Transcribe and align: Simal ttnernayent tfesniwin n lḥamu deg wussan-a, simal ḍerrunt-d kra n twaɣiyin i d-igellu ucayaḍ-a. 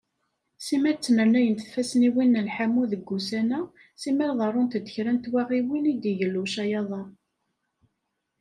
Simal 0.65 0.95
ttnernayent 0.97 1.65
tfesniwin 1.67 2.35
n 2.37 2.43
lḥamu 2.47 2.83
deg 2.91 3.03
wussan-a, 3.09 3.61
simal 4.01 4.31
ḍerrunt-d 4.39 4.87
kra 4.93 5.11
n 5.15 5.23
twaɣiyin 5.23 5.89
i 5.91 5.93
d-igellu 6.01 6.41
ucayaḍ-a. 6.45 7.01